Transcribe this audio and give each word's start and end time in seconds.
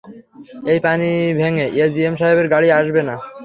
এই 0.71 0.79
পানি 0.85 1.09
ভেঙে 1.39 1.65
এজিএম 1.83 2.15
সাহেবের 2.19 2.47
গাড়ি 2.53 2.67
আসূবে 2.71 3.01
না। 3.09 3.15